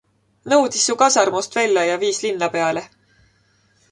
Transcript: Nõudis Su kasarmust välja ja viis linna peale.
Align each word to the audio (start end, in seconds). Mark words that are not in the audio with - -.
Nõudis 0.53 0.85
Su 0.87 0.95
kasarmust 1.01 1.59
välja 1.59 1.83
ja 1.89 1.99
viis 2.05 2.21
linna 2.25 2.51
peale. 2.57 2.85